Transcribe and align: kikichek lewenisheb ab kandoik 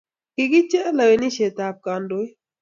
kikichek 0.35 0.87
lewenisheb 0.97 1.57
ab 1.67 1.77
kandoik 1.85 2.31